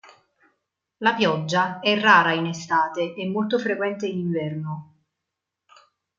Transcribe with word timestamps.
La 0.97 1.13
pioggia 1.13 1.79
è 1.79 1.95
rara 1.99 2.33
in 2.33 2.47
estate 2.47 3.13
e 3.13 3.29
molto 3.29 3.59
frequente 3.59 4.07
in 4.07 4.17
inverno. 4.17 4.95